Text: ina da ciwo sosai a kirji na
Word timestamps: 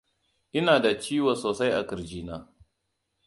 ina 0.57 0.75
da 0.83 0.91
ciwo 1.01 1.31
sosai 1.41 1.71
a 1.71 1.81
kirji 1.89 2.21
na 2.27 2.37